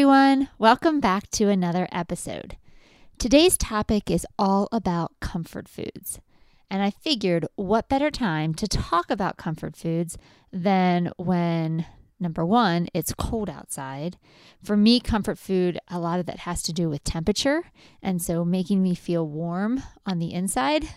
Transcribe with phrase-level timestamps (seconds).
[0.00, 2.56] Everyone, welcome back to another episode.
[3.18, 6.20] Today's topic is all about comfort foods.
[6.70, 10.16] And I figured what better time to talk about comfort foods
[10.50, 11.84] than when,
[12.18, 14.16] number one, it's cold outside.
[14.64, 17.64] For me, comfort food, a lot of that has to do with temperature.
[18.02, 20.88] And so making me feel warm on the inside.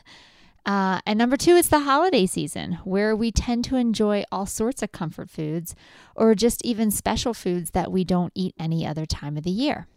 [0.66, 4.82] Uh, and number two, it's the holiday season where we tend to enjoy all sorts
[4.82, 5.76] of comfort foods
[6.16, 9.88] or just even special foods that we don't eat any other time of the year.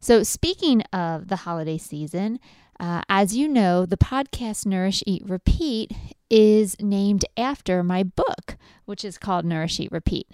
[0.00, 2.40] So, speaking of the holiday season,
[2.80, 5.92] uh, as you know, the podcast Nourish, Eat, Repeat
[6.30, 10.26] is named after my book, which is called Nourish, Eat, Repeat.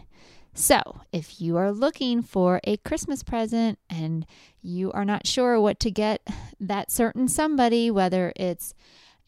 [0.54, 4.24] So, if you are looking for a Christmas present and
[4.62, 6.26] you are not sure what to get
[6.60, 8.72] that certain somebody, whether it's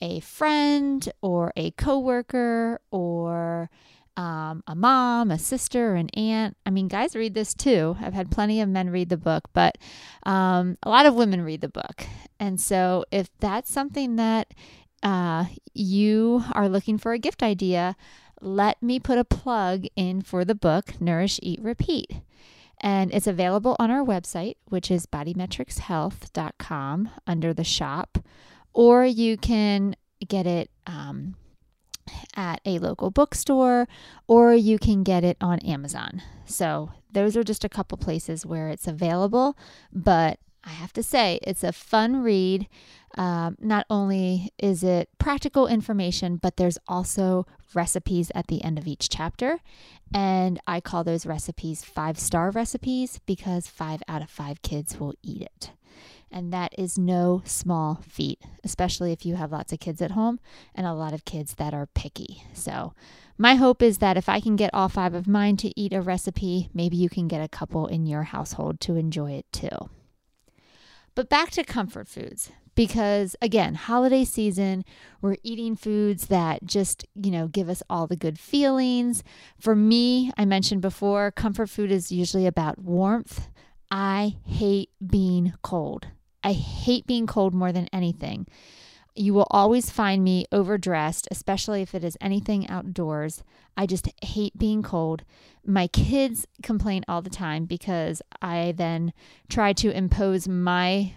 [0.01, 3.71] a friend or a coworker or
[4.17, 6.57] um, a mom, a sister, an aunt.
[6.67, 7.97] I mean, guys read this too.
[8.01, 9.79] I've had plenty of men read the book, but
[10.25, 12.05] um, a lot of women read the book.
[12.41, 14.55] And so, if that's something that
[15.05, 17.97] uh, you are looking for a gift idea,
[18.41, 22.11] let me put a plug in for the book, Nourish, Eat, Repeat.
[22.81, 28.19] And it's available on our website, which is bodymetricshealth.com under the shop,
[28.73, 29.95] or you can
[30.27, 31.37] get it um,
[32.37, 33.87] at a local bookstore,
[34.27, 36.23] or you can get it on Amazon.
[36.45, 39.57] So, those are just a couple places where it's available.
[39.93, 42.69] But I have to say, it's a fun read.
[43.17, 48.87] Um, not only is it practical information, but there's also recipes at the end of
[48.87, 49.61] each chapter.
[50.12, 55.15] And I call those recipes five star recipes because five out of five kids will
[55.23, 55.71] eat it.
[56.31, 60.41] And that is no small feat, especially if you have lots of kids at home
[60.75, 62.43] and a lot of kids that are picky.
[62.53, 62.93] So,
[63.41, 66.00] my hope is that if I can get all five of mine to eat a
[66.00, 69.91] recipe, maybe you can get a couple in your household to enjoy it too.
[71.15, 74.84] But back to comfort foods, because again, holiday season,
[75.21, 79.25] we're eating foods that just, you know, give us all the good feelings.
[79.59, 83.49] For me, I mentioned before, comfort food is usually about warmth.
[83.91, 86.09] I hate being cold.
[86.43, 88.47] I hate being cold more than anything.
[89.15, 93.43] You will always find me overdressed, especially if it is anything outdoors.
[93.76, 95.25] I just hate being cold.
[95.66, 99.12] My kids complain all the time because I then
[99.48, 101.15] try to impose my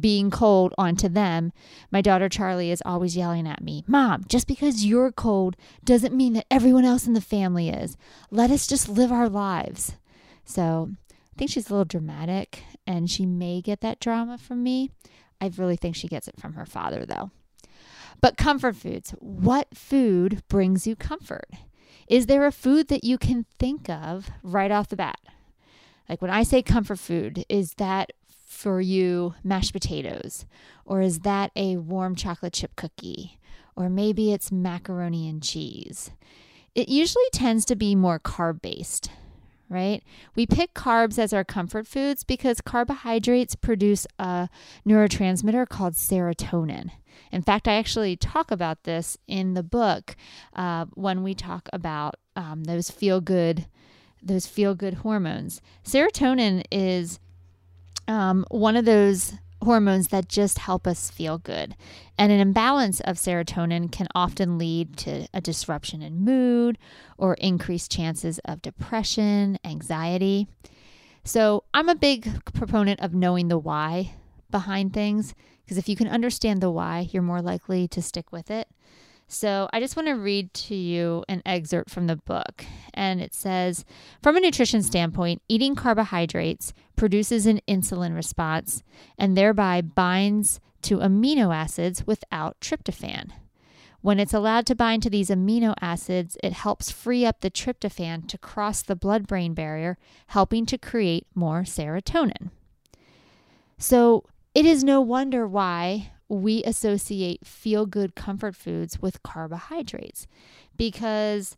[0.00, 1.52] being cold onto them.
[1.90, 6.32] My daughter Charlie is always yelling at me, Mom, just because you're cold doesn't mean
[6.32, 7.96] that everyone else in the family is.
[8.30, 9.96] Let us just live our lives.
[10.44, 14.90] So I think she's a little dramatic and she may get that drama from me.
[15.40, 17.30] I really think she gets it from her father, though.
[18.20, 19.10] But comfort foods.
[19.18, 21.48] What food brings you comfort?
[22.08, 25.18] Is there a food that you can think of right off the bat?
[26.08, 28.12] Like when I say comfort food, is that
[28.46, 30.46] for you mashed potatoes?
[30.84, 33.38] Or is that a warm chocolate chip cookie?
[33.74, 36.10] Or maybe it's macaroni and cheese.
[36.74, 39.10] It usually tends to be more carb based
[39.68, 40.02] right?
[40.34, 44.48] We pick carbs as our comfort foods because carbohydrates produce a
[44.86, 46.90] neurotransmitter called serotonin.
[47.32, 50.16] In fact, I actually talk about this in the book
[50.54, 53.66] uh, when we talk about um, those feel good,
[54.22, 55.60] those feel good hormones.
[55.84, 57.18] Serotonin is
[58.06, 61.74] um, one of those hormones that just help us feel good.
[62.18, 66.78] And an imbalance of serotonin can often lead to a disruption in mood
[67.18, 70.46] or increased chances of depression, anxiety.
[71.24, 74.14] So, I'm a big proponent of knowing the why
[74.50, 75.34] behind things
[75.66, 78.68] because if you can understand the why, you're more likely to stick with it.
[79.28, 82.64] So I just want to read to you an excerpt from the book.
[82.94, 83.84] And it says
[84.22, 88.82] From a nutrition standpoint, eating carbohydrates produces an insulin response
[89.18, 93.32] and thereby binds to amino acids without tryptophan.
[94.00, 98.28] When it's allowed to bind to these amino acids, it helps free up the tryptophan
[98.28, 99.98] to cross the blood brain barrier,
[100.28, 102.50] helping to create more serotonin.
[103.78, 104.24] So
[104.54, 110.26] it is no wonder why we associate feel good comfort foods with carbohydrates
[110.76, 111.56] because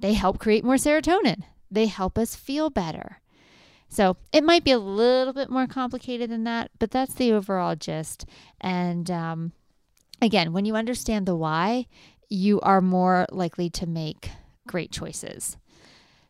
[0.00, 1.42] they help create more serotonin.
[1.70, 3.20] they help us feel better.
[3.88, 7.74] So it might be a little bit more complicated than that, but that's the overall
[7.74, 8.26] gist.
[8.60, 9.52] And um,
[10.20, 11.86] again, when you understand the why,
[12.28, 14.30] you are more likely to make
[14.66, 15.56] great choices.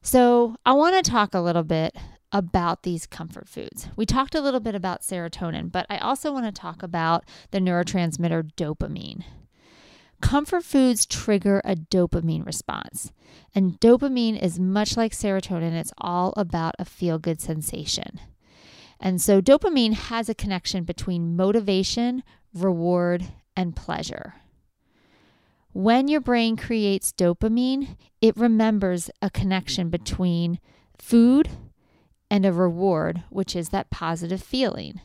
[0.03, 1.97] So I want to talk a little bit
[2.33, 3.89] about these comfort foods.
[3.97, 7.59] We talked a little bit about serotonin, but I also want to talk about the
[7.59, 9.25] neurotransmitter dopamine.
[10.21, 13.13] Comfort foods trigger a dopamine response.
[13.55, 18.21] And dopamine is much like serotonin, it's all about a feel good sensation.
[19.01, 23.25] And so, dopamine has a connection between motivation, reward,
[23.57, 24.35] and pleasure.
[25.73, 30.59] When your brain creates dopamine, it remembers a connection between
[30.99, 31.49] food
[32.31, 35.01] and a reward, which is that positive feeling.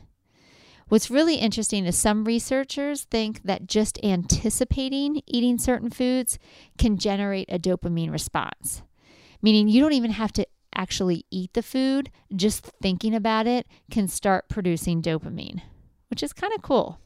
[0.88, 6.38] What's really interesting is some researchers think that just anticipating eating certain foods
[6.76, 8.82] can generate a dopamine response,
[9.40, 14.08] meaning you don't even have to actually eat the food, just thinking about it can
[14.08, 15.62] start producing dopamine,
[16.10, 16.98] which is kind of cool.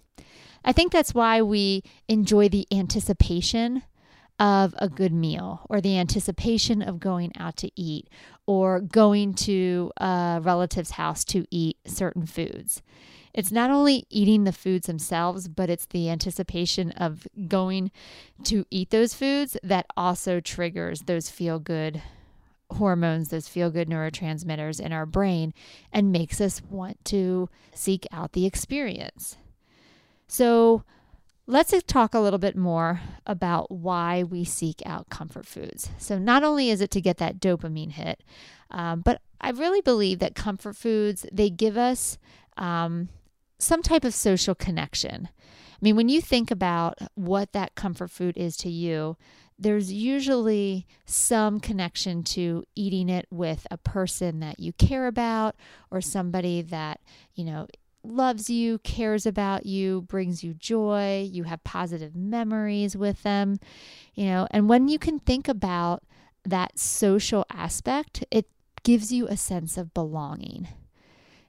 [0.64, 3.84] I think that's why we enjoy the anticipation
[4.38, 8.08] of a good meal or the anticipation of going out to eat
[8.46, 12.82] or going to a relative's house to eat certain foods.
[13.34, 17.90] It's not only eating the foods themselves, but it's the anticipation of going
[18.44, 22.02] to eat those foods that also triggers those feel good
[22.72, 25.52] hormones, those feel good neurotransmitters in our brain,
[25.92, 29.36] and makes us want to seek out the experience.
[30.26, 30.84] So,
[31.48, 35.90] let's talk a little bit more about why we seek out comfort foods.
[35.98, 38.22] So, not only is it to get that dopamine hit,
[38.70, 42.18] um, but I really believe that comfort foods they give us
[42.58, 43.08] um,
[43.58, 45.28] some type of social connection.
[45.38, 49.16] I mean, when you think about what that comfort food is to you,
[49.58, 55.56] there's usually some connection to eating it with a person that you care about
[55.90, 57.00] or somebody that,
[57.34, 57.66] you know,
[58.02, 63.58] loves you, cares about you, brings you joy, you have positive memories with them,
[64.14, 66.02] you know, and when you can think about
[66.44, 68.46] that social aspect, it
[68.82, 70.68] gives you a sense of belonging.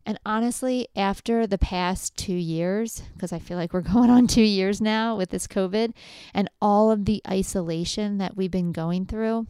[0.05, 4.41] And honestly, after the past two years, because I feel like we're going on two
[4.41, 5.93] years now with this COVID
[6.33, 9.47] and all of the isolation that we've been going through,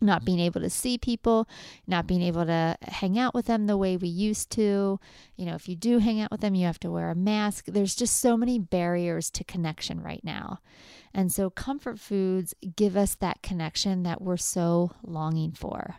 [0.00, 1.48] not being able to see people,
[1.86, 5.00] not being able to hang out with them the way we used to.
[5.36, 7.66] You know, if you do hang out with them, you have to wear a mask.
[7.66, 10.60] There's just so many barriers to connection right now.
[11.14, 15.96] And so, comfort foods give us that connection that we're so longing for.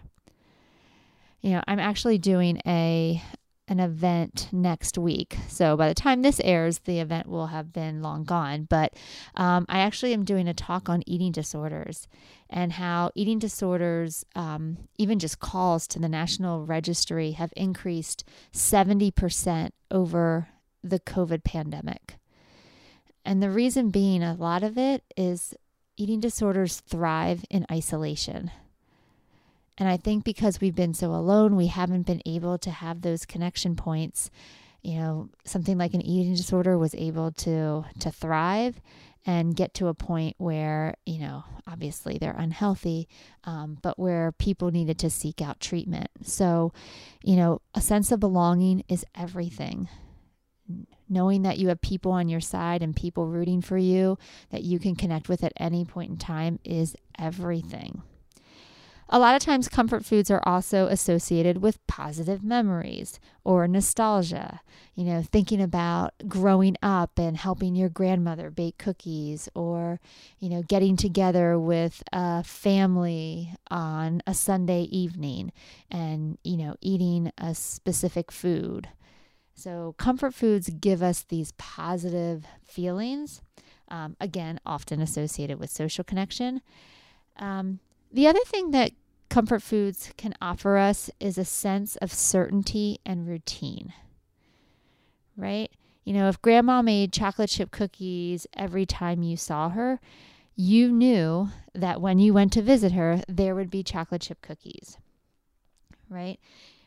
[1.42, 3.22] You know, I'm actually doing a
[3.69, 5.38] an event next week.
[5.48, 8.66] So by the time this airs, the event will have been long gone.
[8.68, 8.94] But
[9.36, 12.07] um, I actually am doing a talk on eating disorders
[12.50, 18.24] and how eating disorders, um, even just calls to the National Registry, have increased
[18.54, 20.50] 70% over
[20.84, 22.16] the COVID pandemic.
[23.24, 25.54] And the reason being, a lot of it is
[25.98, 28.50] eating disorders thrive in isolation.
[29.78, 33.25] And I think because we've been so alone, we haven't been able to have those
[33.25, 34.31] connection points.
[34.81, 38.81] You know, something like an eating disorder was able to to thrive
[39.29, 43.07] and get to a point where you know obviously they're unhealthy
[43.43, 46.09] um, but where people needed to seek out treatment.
[46.23, 46.73] So
[47.24, 49.88] you know a sense of belonging is everything.
[51.07, 54.17] Knowing that you have people on your side and people rooting for you
[54.50, 58.01] that you can connect with at any point in time is everything
[59.12, 64.62] a lot of times, comfort foods are also associated with positive memories or nostalgia.
[64.94, 70.00] You know, thinking about growing up and helping your grandmother bake cookies, or,
[70.39, 75.51] you know, getting together with a family on a Sunday evening
[75.89, 78.89] and, you know, eating a specific food.
[79.56, 83.42] So, comfort foods give us these positive feelings,
[83.89, 86.62] um, again, often associated with social connection.
[87.38, 87.80] Um,
[88.12, 88.92] the other thing that
[89.29, 93.93] comfort foods can offer us is a sense of certainty and routine,
[95.38, 95.71] right?
[96.03, 100.00] You know, if grandma made chocolate chip cookies every time you saw her,
[100.55, 104.98] you knew that when you went to visit her, there would be chocolate chip cookies,
[106.09, 106.39] right?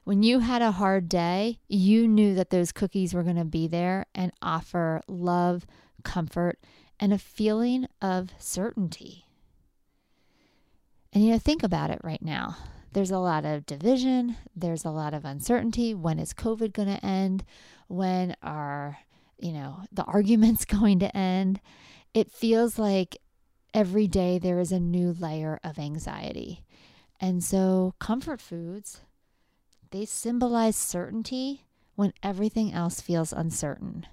[0.04, 3.68] When you had a hard day, you knew that those cookies were going to be
[3.68, 5.64] there and offer love,
[6.02, 6.58] comfort,
[6.99, 9.22] and a feeling of certainty.
[11.12, 12.57] And you know, think about it right now.
[12.92, 15.95] There's a lot of division, there's a lot of uncertainty.
[15.95, 17.45] When is COVID going to end?
[17.88, 18.99] When are,
[19.38, 21.61] you know, the arguments going to end?
[22.14, 23.16] It feels like
[23.73, 26.64] every day there is a new layer of anxiety.
[27.21, 29.00] And so, comfort foods,
[29.90, 31.64] they symbolize certainty
[31.95, 34.07] when everything else feels uncertain.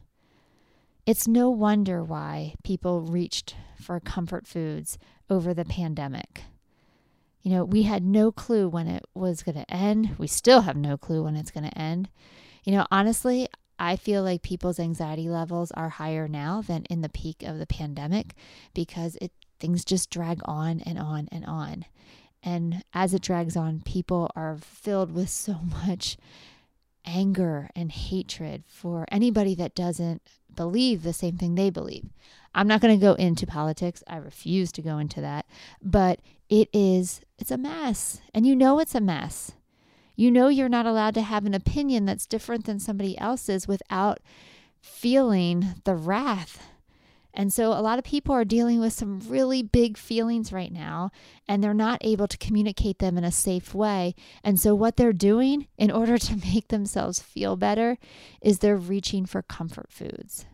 [1.05, 4.97] It's no wonder why people reached for comfort foods
[5.29, 6.43] over the pandemic.
[7.41, 10.15] You know, we had no clue when it was going to end.
[10.17, 12.09] We still have no clue when it's going to end.
[12.63, 13.47] You know, honestly,
[13.79, 17.65] I feel like people's anxiety levels are higher now than in the peak of the
[17.65, 18.33] pandemic
[18.73, 21.85] because it things just drag on and on and on.
[22.43, 26.17] And as it drags on, people are filled with so much
[27.05, 30.21] anger and hatred for anybody that doesn't
[30.53, 32.09] believe the same thing they believe.
[32.53, 34.03] I'm not going to go into politics.
[34.07, 35.45] I refuse to go into that.
[35.81, 38.21] But it is it's a mess.
[38.33, 39.53] And you know it's a mess.
[40.15, 44.19] You know you're not allowed to have an opinion that's different than somebody else's without
[44.81, 46.69] feeling the wrath
[47.33, 51.11] and so a lot of people are dealing with some really big feelings right now,
[51.47, 54.15] and they're not able to communicate them in a safe way.
[54.43, 57.97] And so what they're doing in order to make themselves feel better
[58.41, 60.45] is they're reaching for comfort foods.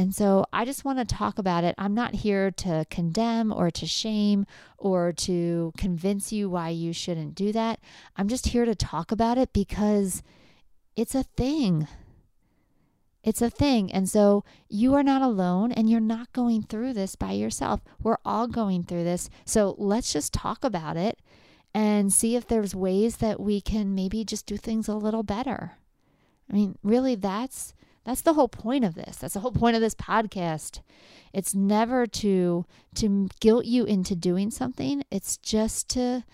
[0.00, 1.74] And so I just want to talk about it.
[1.76, 4.46] I'm not here to condemn or to shame
[4.78, 7.80] or to convince you why you shouldn't do that.
[8.16, 10.22] I'm just here to talk about it because
[10.96, 11.86] it's a thing.
[13.22, 13.92] It's a thing.
[13.92, 17.82] And so you are not alone and you're not going through this by yourself.
[18.02, 19.28] We're all going through this.
[19.44, 21.18] So let's just talk about it
[21.74, 25.72] and see if there's ways that we can maybe just do things a little better.
[26.50, 27.74] I mean, really that's
[28.10, 29.18] that's the whole point of this.
[29.18, 30.80] That's the whole point of this podcast.
[31.32, 35.04] It's never to to guilt you into doing something.
[35.12, 36.24] It's just to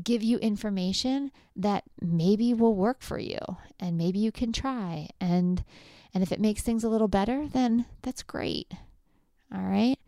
[0.00, 3.38] give you information that maybe will work for you
[3.80, 5.64] and maybe you can try and
[6.14, 8.72] and if it makes things a little better, then that's great.
[9.52, 9.98] All right.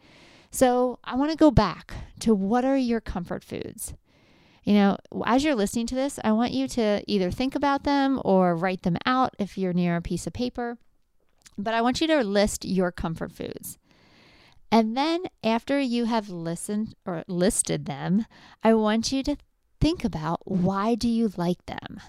[0.52, 3.95] So I want to go back to what are your comfort foods?
[4.62, 8.21] You know, as you're listening to this, I want you to either think about them
[8.25, 10.78] or write them out if you're near a piece of paper.
[11.59, 13.79] But I want you to list your comfort foods.
[14.71, 18.27] And then after you have listened or listed them,
[18.63, 19.37] I want you to
[19.81, 22.01] think about why do you like them?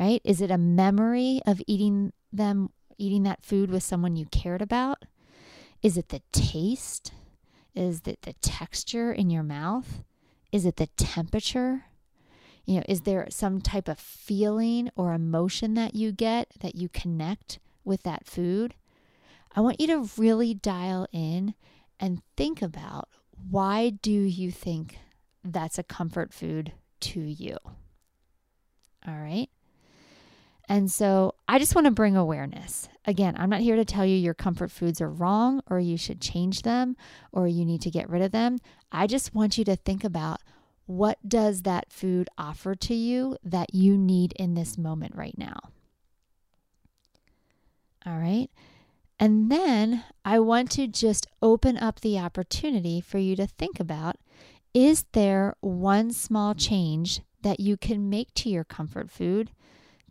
[0.00, 0.20] Right?
[0.24, 5.04] Is it a memory of eating them eating that food with someone you cared about?
[5.82, 7.12] Is it the taste?
[7.74, 10.02] Is it the texture in your mouth?
[10.52, 11.86] Is it the temperature?
[12.64, 16.88] You know, is there some type of feeling or emotion that you get that you
[16.88, 18.74] connect with that food?
[19.54, 21.54] I want you to really dial in
[22.00, 23.08] and think about
[23.50, 24.98] why do you think
[25.44, 27.56] that's a comfort food to you?
[29.06, 29.48] All right.
[30.68, 32.88] And so I just want to bring awareness.
[33.04, 36.20] Again, I'm not here to tell you your comfort foods are wrong or you should
[36.20, 36.96] change them
[37.32, 38.58] or you need to get rid of them.
[38.90, 40.40] I just want you to think about
[40.86, 45.58] what does that food offer to you that you need in this moment right now.
[48.06, 48.48] All right.
[49.20, 54.16] And then I want to just open up the opportunity for you to think about
[54.74, 59.50] is there one small change that you can make to your comfort food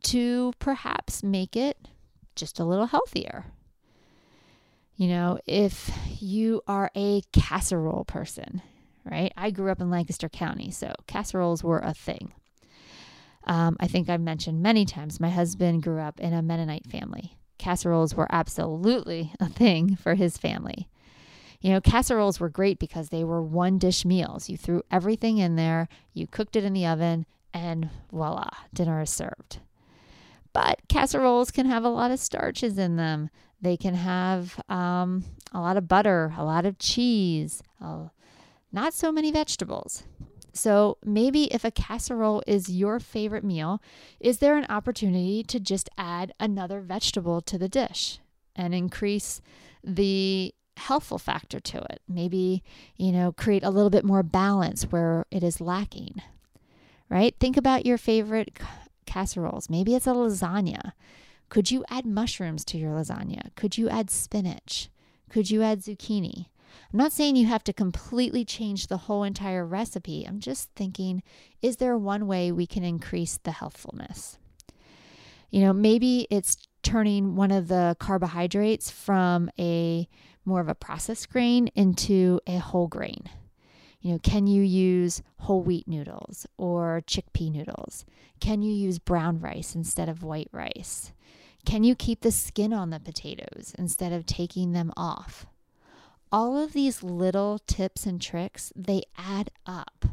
[0.03, 1.88] to perhaps make it
[2.36, 3.45] just a little healthier.
[4.95, 8.62] You know, if you are a casserole person,
[9.03, 9.33] right?
[9.36, 12.33] I grew up in Lancaster County, so casseroles were a thing.
[13.45, 17.36] Um, I think I've mentioned many times my husband grew up in a Mennonite family.
[17.62, 20.89] Casseroles were absolutely a thing for his family.
[21.62, 24.50] You know, casseroles were great because they were one dish meals.
[24.50, 29.12] You threw everything in there, you cooked it in the oven, and voila, dinner is
[29.12, 29.60] served.
[30.53, 33.30] But casseroles can have a lot of starches in them.
[33.62, 38.08] They can have um, a lot of butter, a lot of cheese, uh,
[38.72, 40.03] not so many vegetables.
[40.53, 43.81] So maybe if a casserole is your favorite meal,
[44.20, 48.20] is there an opportunity to just add another vegetable to the dish
[48.55, 49.41] and increase
[49.84, 52.01] the healthful factor to it?
[52.08, 52.63] Maybe,
[52.98, 56.22] you know, create a little bit more balance where it is lacking.
[57.10, 57.36] Right?
[57.39, 58.58] Think about your favorite
[59.05, 59.70] casseroles.
[59.70, 60.93] Maybe it's a lasagna.
[61.50, 63.53] Could you add mushrooms to your lasagna?
[63.55, 64.89] Could you add spinach?
[65.29, 66.46] Could you add zucchini?
[66.92, 70.25] I'm not saying you have to completely change the whole entire recipe.
[70.28, 71.24] I'm just thinking,
[71.62, 74.38] is there one way we can increase the healthfulness?
[75.50, 80.08] You know, maybe it's turning one of the carbohydrates from a
[80.46, 83.30] more of a processed grain into a whole grain.
[84.01, 88.04] You know, can you use whole wheat noodles or chickpea noodles?
[88.40, 91.13] Can you use brown rice instead of white rice?
[91.66, 95.46] Can you keep the skin on the potatoes instead of taking them off?
[96.32, 100.06] All of these little tips and tricks, they add up.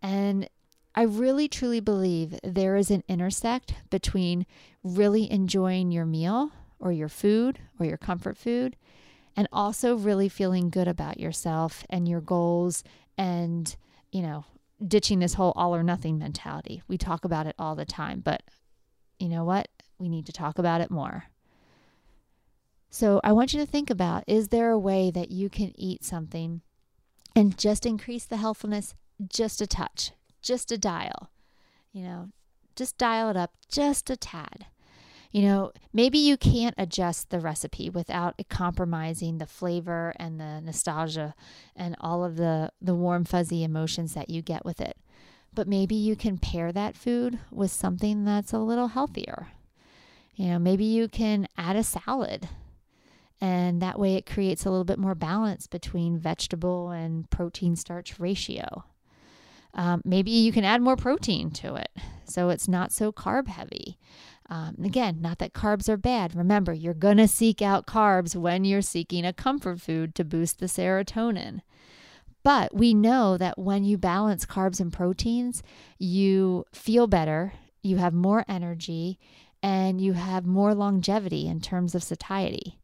[0.00, 0.48] And
[0.94, 4.46] I really truly believe there is an intersect between
[4.82, 8.76] really enjoying your meal or your food or your comfort food
[9.36, 12.82] and also really feeling good about yourself and your goals
[13.16, 13.76] and,
[14.10, 14.44] you know,
[14.86, 16.82] ditching this whole all or nothing mentality.
[16.88, 18.42] We talk about it all the time, but
[19.18, 19.68] you know what?
[19.98, 21.24] We need to talk about it more.
[22.90, 26.04] So I want you to think about is there a way that you can eat
[26.04, 26.62] something
[27.36, 28.94] and just increase the healthfulness
[29.28, 31.30] just a touch, just a dial?
[31.92, 32.28] You know,
[32.76, 34.66] just dial it up just a tad.
[35.30, 41.34] You know, maybe you can't adjust the recipe without compromising the flavor and the nostalgia
[41.76, 44.96] and all of the, the warm, fuzzy emotions that you get with it.
[45.52, 49.48] But maybe you can pair that food with something that's a little healthier.
[50.34, 52.48] You know, maybe you can add a salad
[53.40, 58.18] and that way it creates a little bit more balance between vegetable and protein starch
[58.18, 58.84] ratio.
[59.74, 61.90] Um, maybe you can add more protein to it
[62.28, 63.98] so it's not so carb heavy.
[64.50, 66.34] Um, again, not that carbs are bad.
[66.34, 70.58] Remember, you're going to seek out carbs when you're seeking a comfort food to boost
[70.58, 71.60] the serotonin.
[72.42, 75.62] But we know that when you balance carbs and proteins,
[75.98, 77.52] you feel better,
[77.82, 79.18] you have more energy,
[79.62, 82.77] and you have more longevity in terms of satiety.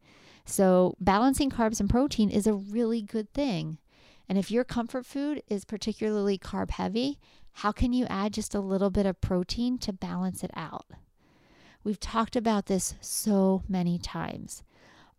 [0.44, 3.78] So, balancing carbs and protein is a really good thing.
[4.28, 7.18] And if your comfort food is particularly carb heavy,
[7.52, 10.86] how can you add just a little bit of protein to balance it out?
[11.82, 14.62] We've talked about this so many times.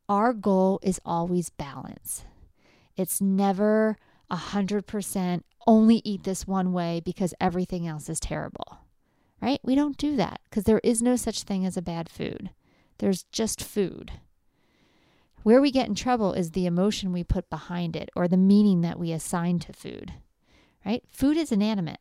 [0.10, 2.26] Our goal is always balance.
[2.96, 3.98] It's never
[4.30, 8.80] a 100% only eat this one way because everything else is terrible,
[9.42, 9.60] right?
[9.64, 12.52] We don't do that because there is no such thing as a bad food.
[13.00, 14.12] There's just food.
[15.46, 18.82] Where we get in trouble is the emotion we put behind it or the meaning
[18.82, 20.12] that we assign to food,
[20.84, 21.04] right?
[21.12, 22.00] Food is inanimate.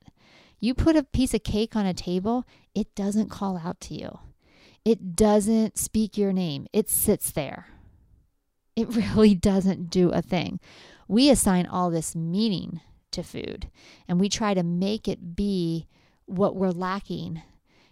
[0.61, 4.19] You put a piece of cake on a table, it doesn't call out to you,
[4.83, 7.67] it doesn't speak your name, it sits there.
[8.77, 10.59] It really doesn't do a thing.
[11.07, 12.81] We assign all this meaning
[13.11, 13.69] to food
[14.09, 15.87] and we try to make it be
[16.25, 17.43] what we're lacking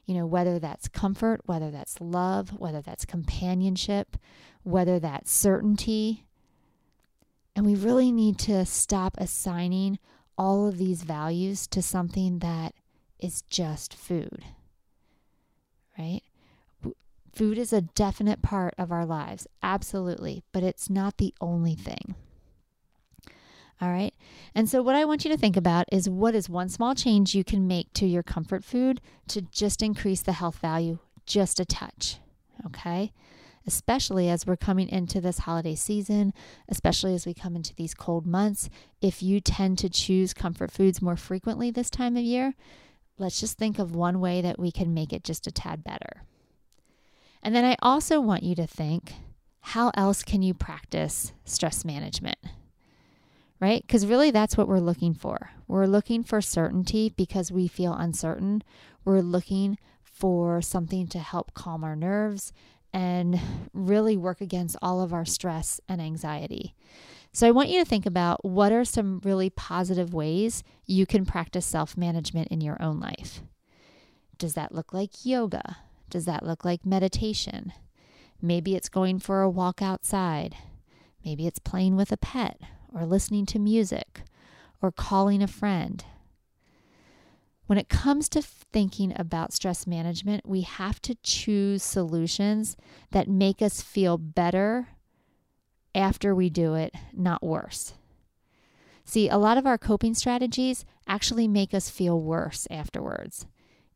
[0.04, 4.16] you know, whether that's comfort, whether that's love, whether that's companionship,
[4.62, 6.24] whether that's certainty.
[7.54, 9.98] And we really need to stop assigning
[10.38, 12.74] all of these values to something that
[13.18, 14.44] is just food,
[15.98, 16.22] right?
[17.32, 22.14] Food is a definite part of our lives, absolutely, but it's not the only thing.
[23.80, 24.14] All right.
[24.54, 27.34] And so, what I want you to think about is what is one small change
[27.34, 31.64] you can make to your comfort food to just increase the health value just a
[31.64, 32.18] touch.
[32.66, 33.12] Okay.
[33.66, 36.32] Especially as we're coming into this holiday season,
[36.68, 38.68] especially as we come into these cold months.
[39.00, 42.54] If you tend to choose comfort foods more frequently this time of year,
[43.18, 46.24] let's just think of one way that we can make it just a tad better.
[47.42, 49.14] And then I also want you to think
[49.66, 52.38] how else can you practice stress management?
[53.62, 53.86] right?
[53.86, 55.52] Because really, that's what we're looking for.
[55.68, 58.64] We're looking for certainty because we feel uncertain.
[59.04, 62.52] We're looking for something to help calm our nerves
[62.92, 63.40] and
[63.72, 66.74] really work against all of our stress and anxiety.
[67.32, 71.24] So, I want you to think about what are some really positive ways you can
[71.24, 73.42] practice self management in your own life.
[74.36, 75.78] Does that look like yoga?
[76.10, 77.72] Does that look like meditation?
[78.42, 80.56] Maybe it's going for a walk outside.
[81.24, 82.60] Maybe it's playing with a pet
[82.92, 84.22] or listening to music
[84.82, 86.04] or calling a friend.
[87.72, 92.76] When it comes to thinking about stress management, we have to choose solutions
[93.12, 94.88] that make us feel better
[95.94, 97.94] after we do it, not worse.
[99.06, 103.46] See, a lot of our coping strategies actually make us feel worse afterwards.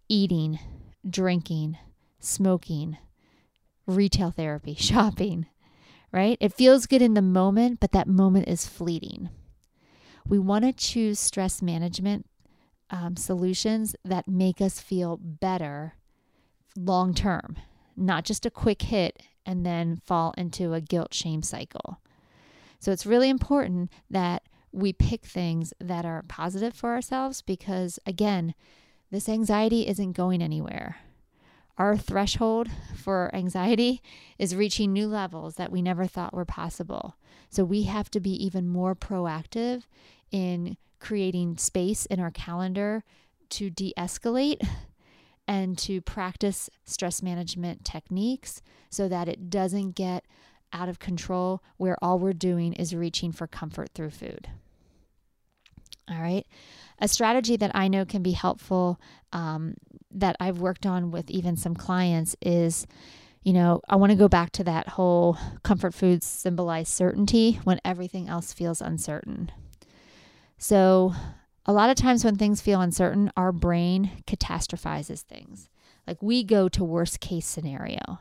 [0.09, 0.59] Eating,
[1.07, 1.77] drinking,
[2.19, 2.97] smoking,
[3.87, 5.49] retail therapy, shopping,
[6.11, 6.39] right?
[6.41, 9.29] It feels good in the moment, but that moment is fleeting.
[10.27, 12.25] We want to choose stress management
[12.91, 15.95] um, solutions that make us feel better
[16.77, 17.57] long term,
[17.97, 22.01] not just a quick hit and then fall into a guilt shame cycle.
[22.79, 28.55] So it's really important that we pick things that are positive for ourselves because, again,
[29.11, 30.97] this anxiety isn't going anywhere
[31.79, 34.03] our threshold for anxiety
[34.39, 37.17] is reaching new levels that we never thought were possible.
[37.51, 39.85] So we have to be even more proactive
[40.31, 43.05] in creating space in our calendar
[43.51, 44.67] to de escalate
[45.49, 50.25] and to practice stress management techniques so that it doesn't get
[50.73, 54.49] out of control where all we're doing is reaching for comfort through food.
[56.11, 56.47] All right.
[56.99, 59.01] A strategy that I know can be helpful
[59.33, 59.75] um,
[60.11, 62.87] that I've worked on with even some clients is
[63.47, 67.81] you know, I want to go back to that whole comfort foods symbolize certainty when
[67.85, 69.53] everything else feels uncertain.
[70.59, 71.15] So,
[71.65, 75.69] a lot of times when things feel uncertain, our brain catastrophizes things.
[76.09, 78.19] Like we go to worst case scenario.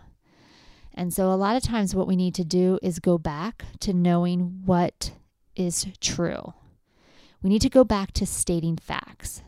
[0.93, 3.93] And so, a lot of times, what we need to do is go back to
[3.93, 5.11] knowing what
[5.55, 6.53] is true.
[7.41, 9.41] We need to go back to stating facts.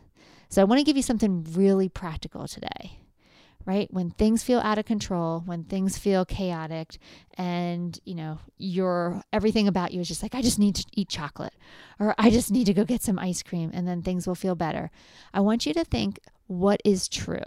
[0.48, 2.98] So, I want to give you something really practical today
[3.68, 3.92] right?
[3.92, 6.96] When things feel out of control, when things feel chaotic
[7.34, 11.10] and, you know, your everything about you is just like I just need to eat
[11.10, 11.52] chocolate
[12.00, 14.54] or I just need to go get some ice cream and then things will feel
[14.54, 14.90] better.
[15.34, 17.44] I want you to think what is true.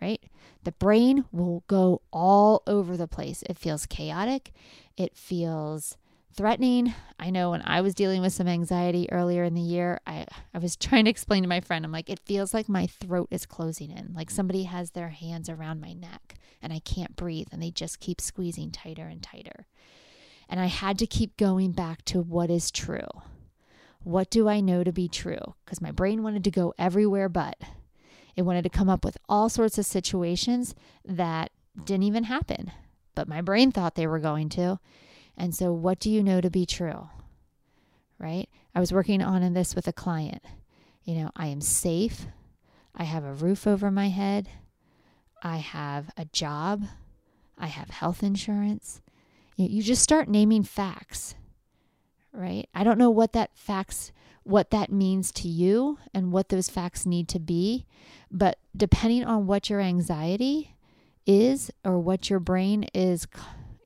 [0.00, 0.22] Right?
[0.62, 3.42] The brain will go all over the place.
[3.50, 4.52] It feels chaotic.
[4.96, 5.96] It feels
[6.34, 6.94] threatening.
[7.18, 10.58] I know when I was dealing with some anxiety earlier in the year, I, I
[10.58, 13.46] was trying to explain to my friend, I'm like, it feels like my throat is
[13.46, 17.62] closing in, like somebody has their hands around my neck and I can't breathe and
[17.62, 19.66] they just keep squeezing tighter and tighter.
[20.48, 23.08] And I had to keep going back to what is true.
[24.02, 25.54] What do I know to be true?
[25.64, 27.56] Because my brain wanted to go everywhere but.
[28.36, 31.50] It wanted to come up with all sorts of situations that
[31.84, 32.72] didn't even happen,
[33.14, 34.78] but my brain thought they were going to.
[35.36, 37.08] And so, what do you know to be true?
[38.18, 38.48] Right?
[38.74, 40.42] I was working on this with a client.
[41.04, 42.26] You know, I am safe.
[42.94, 44.48] I have a roof over my head.
[45.42, 46.84] I have a job.
[47.58, 49.00] I have health insurance.
[49.56, 51.34] You, you just start naming facts,
[52.32, 52.68] right?
[52.74, 54.12] I don't know what that facts
[54.44, 57.86] what that means to you and what those facts need to be,
[58.30, 60.76] but depending on what your anxiety
[61.26, 63.26] is or what your brain is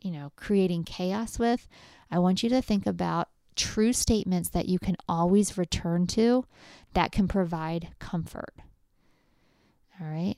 [0.01, 1.67] you know, creating chaos with,
[2.11, 6.45] I want you to think about true statements that you can always return to
[6.95, 8.55] that can provide comfort.
[10.01, 10.37] All right.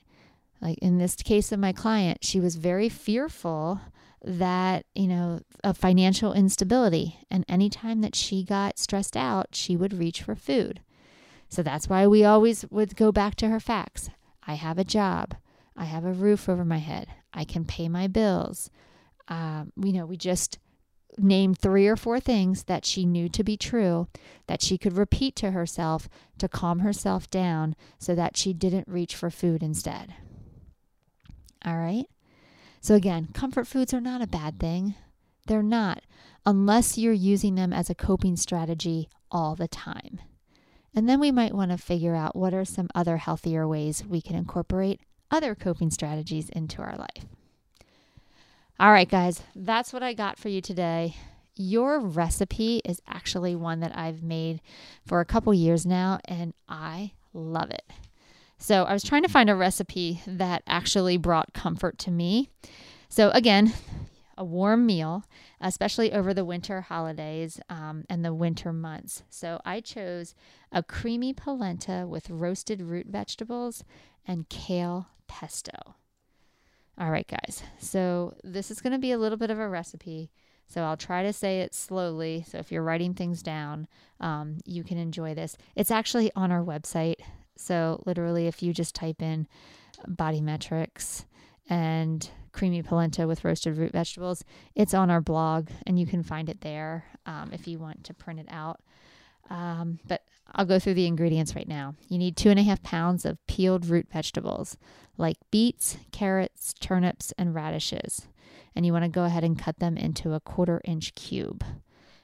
[0.61, 3.81] Like in this case of my client, she was very fearful
[4.25, 7.19] that, you know, of financial instability.
[7.31, 10.81] And anytime that she got stressed out, she would reach for food.
[11.49, 14.11] So that's why we always would go back to her facts.
[14.47, 15.35] I have a job.
[15.77, 17.09] I have a roof over my head.
[17.33, 18.71] I can pay my bills
[19.31, 20.59] um, you know, we just
[21.19, 24.09] named three or four things that she knew to be true
[24.47, 29.15] that she could repeat to herself to calm herself down so that she didn't reach
[29.15, 30.15] for food instead.
[31.65, 32.07] All right.
[32.81, 34.95] So, again, comfort foods are not a bad thing.
[35.47, 36.03] They're not,
[36.47, 40.21] unless you're using them as a coping strategy all the time.
[40.95, 44.21] And then we might want to figure out what are some other healthier ways we
[44.21, 47.27] can incorporate other coping strategies into our life.
[48.81, 51.15] All right, guys, that's what I got for you today.
[51.55, 54.63] Your recipe is actually one that I've made
[55.07, 57.85] for a couple years now, and I love it.
[58.57, 62.49] So, I was trying to find a recipe that actually brought comfort to me.
[63.11, 63.75] So, again,
[64.39, 65.25] a warm meal,
[65.61, 69.25] especially over the winter holidays um, and the winter months.
[69.29, 70.35] So, I chose
[70.73, 73.85] a creamy polenta with roasted root vegetables
[74.27, 75.97] and kale pesto.
[77.01, 77.63] All right, guys.
[77.79, 80.31] So this is going to be a little bit of a recipe.
[80.67, 82.45] So I'll try to say it slowly.
[82.47, 83.89] So if you're writing things down,
[84.21, 85.57] um, you can enjoy this.
[85.75, 87.17] It's actually on our website.
[87.57, 89.49] So literally, if you just type in
[90.07, 91.25] body metrics
[91.71, 96.51] and creamy polenta with roasted root vegetables, it's on our blog and you can find
[96.51, 98.79] it there um, if you want to print it out.
[99.49, 101.95] Um, but I'll go through the ingredients right now.
[102.09, 104.77] You need two and a half pounds of peeled root vegetables
[105.17, 108.27] like beets, carrots, turnips, and radishes.
[108.75, 111.65] And you want to go ahead and cut them into a quarter inch cube.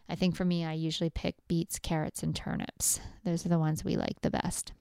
[0.08, 3.00] I think for me, I usually pick beets, carrots, and turnips.
[3.24, 4.72] Those are the ones we like the best.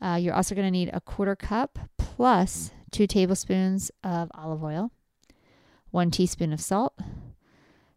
[0.00, 4.90] Uh, you're also going to need a quarter cup plus two tablespoons of olive oil,
[5.90, 6.94] one teaspoon of salt,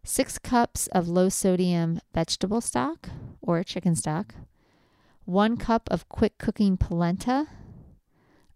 [0.02, 3.10] six cups of low sodium vegetable stock
[3.42, 4.34] or chicken stock,
[5.26, 7.48] one cup of quick cooking polenta,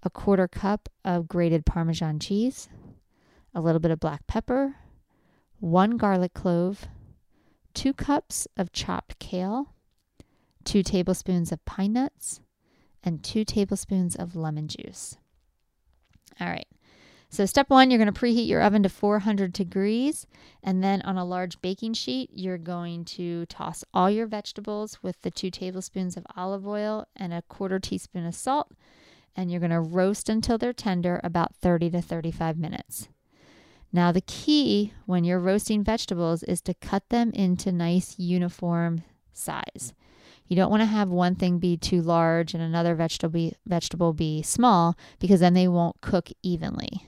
[0.04, 2.68] a quarter cup of grated Parmesan cheese,
[3.52, 4.76] a little bit of black pepper,
[5.59, 6.87] one garlic clove,
[7.74, 9.74] two cups of chopped kale,
[10.64, 12.40] two tablespoons of pine nuts,
[13.02, 15.16] and two tablespoons of lemon juice.
[16.40, 16.68] All right.
[17.33, 20.27] So, step one, you're going to preheat your oven to 400 degrees.
[20.64, 25.23] And then on a large baking sheet, you're going to toss all your vegetables with
[25.23, 28.73] the two tablespoons of olive oil and a quarter teaspoon of salt.
[29.37, 33.09] And you're going to roast until they're tender about 30 to 35 minutes.
[33.93, 39.95] Now, the key when you're roasting vegetables is to cut them into nice uniform size.
[40.49, 44.12] You don't want to have one thing be too large and another vegetable be, vegetable
[44.12, 47.07] be small because then they won't cook evenly.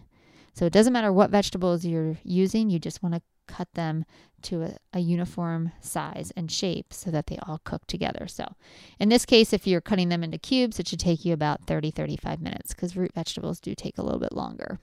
[0.52, 4.04] So it doesn't matter what vegetables you're using, you just want to cut them
[4.42, 8.26] to a, a, uniform size and shape so that they all cook together.
[8.28, 8.54] So,
[9.00, 11.90] in this case, if you're cutting them into cubes, it should take you about 30
[11.90, 14.78] 35 minutes because root vegetables do take a little bit longer.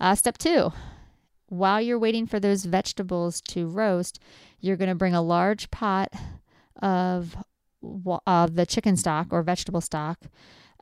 [0.00, 0.72] Uh, step two
[1.50, 4.20] while you're waiting for those vegetables to roast,
[4.60, 6.08] you're going to bring a large pot
[6.80, 7.36] of
[8.26, 10.20] uh, the chicken stock or vegetable stock,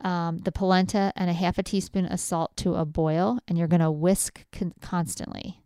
[0.01, 3.67] um, the polenta, and a half a teaspoon of salt to a boil, and you're
[3.67, 5.61] going to whisk con- constantly.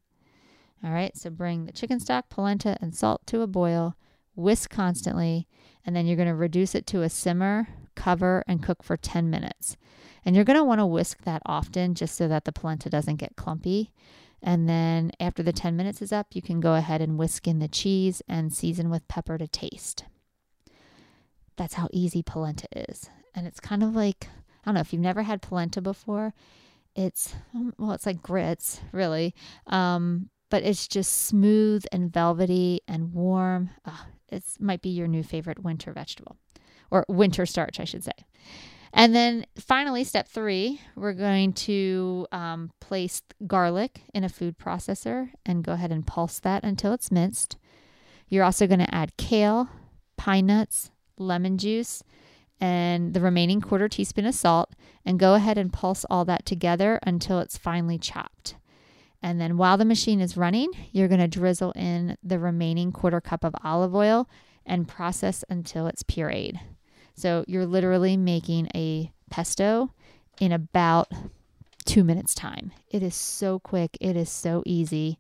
[0.83, 3.95] All right, so bring the chicken stock, polenta, and salt to a boil,
[4.35, 5.47] whisk constantly,
[5.85, 9.29] and then you're going to reduce it to a simmer, cover, and cook for 10
[9.29, 9.77] minutes.
[10.25, 13.17] And you're going to want to whisk that often just so that the polenta doesn't
[13.17, 13.91] get clumpy.
[14.41, 17.59] And then after the 10 minutes is up, you can go ahead and whisk in
[17.59, 20.05] the cheese and season with pepper to taste.
[21.57, 23.09] That's how easy polenta is.
[23.35, 26.33] And it's kind of like, I don't know if you've never had polenta before.
[26.95, 29.33] It's, um, well, it's like grits, really.
[29.67, 33.71] Um, but it's just smooth and velvety and warm.
[33.85, 36.37] Oh, it might be your new favorite winter vegetable
[36.91, 38.11] or winter starch, I should say.
[38.93, 45.31] And then finally, step three, we're going to um, place garlic in a food processor
[45.43, 47.57] and go ahead and pulse that until it's minced.
[48.29, 49.69] You're also going to add kale,
[50.17, 52.03] pine nuts, lemon juice,
[52.59, 54.71] and the remaining quarter teaspoon of salt,
[55.05, 58.55] and go ahead and pulse all that together until it's finely chopped.
[59.21, 63.21] And then while the machine is running, you're going to drizzle in the remaining quarter
[63.21, 64.29] cup of olive oil
[64.65, 66.59] and process until it's pureed.
[67.15, 69.93] So you're literally making a pesto
[70.39, 71.11] in about
[71.85, 72.71] two minutes time.
[72.89, 73.97] It is so quick.
[74.01, 75.19] It is so easy.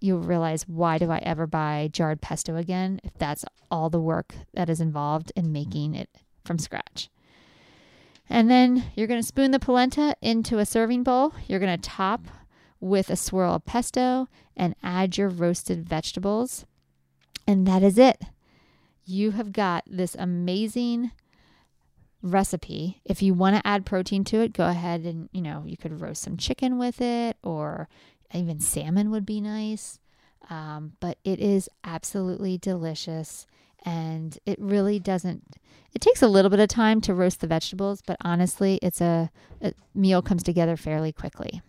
[0.00, 4.34] You'll realize why do I ever buy jarred pesto again if that's all the work
[4.54, 6.10] that is involved in making it
[6.44, 7.08] from scratch.
[8.28, 11.32] And then you're going to spoon the polenta into a serving bowl.
[11.46, 12.26] You're going to top
[12.80, 16.66] with a swirl of pesto and add your roasted vegetables.
[17.46, 18.20] And that is it.
[19.04, 21.12] You have got this amazing
[22.22, 23.00] recipe.
[23.04, 26.00] If you want to add protein to it, go ahead and, you know, you could
[26.00, 27.88] roast some chicken with it or
[28.32, 29.98] even salmon would be nice.
[30.48, 33.46] Um, but it is absolutely delicious
[33.84, 35.56] and it really doesn't
[35.92, 39.30] it takes a little bit of time to roast the vegetables but honestly it's a,
[39.60, 41.62] a meal comes together fairly quickly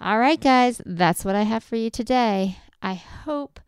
[0.00, 2.58] all right, guys, that's what I have for you today.
[2.82, 3.60] I hope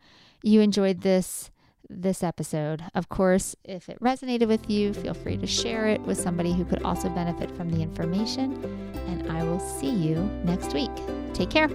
[0.43, 1.49] you enjoyed this
[1.89, 2.83] this episode.
[2.95, 6.65] Of course, if it resonated with you, feel free to share it with somebody who
[6.65, 8.63] could also benefit from the information.
[9.07, 10.91] And I will see you next week.
[11.33, 11.69] Take care.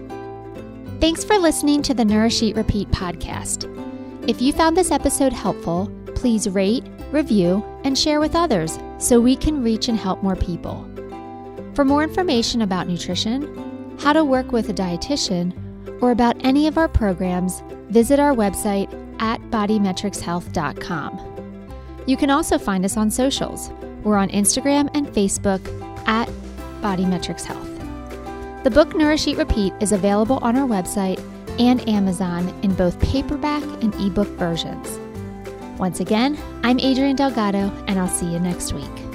[1.00, 3.68] Thanks for listening to the Nourish Eat Repeat podcast.
[4.28, 9.34] If you found this episode helpful, please rate, review, and share with others so we
[9.34, 10.88] can reach and help more people.
[11.74, 15.58] For more information about nutrition, how to work with a dietitian,
[16.00, 21.28] or about any of our programs, visit our website at bodymetricshealth.com.
[22.06, 23.70] You can also find us on socials.
[24.02, 25.60] We're on Instagram and Facebook
[26.08, 26.28] at
[26.80, 27.68] Bodymetrics Health.
[28.64, 31.20] The book Nourish Eat Repeat is available on our website
[31.60, 34.98] and Amazon in both paperback and ebook versions.
[35.78, 39.11] Once again, I'm Adrienne Delgado, and I'll see you next week.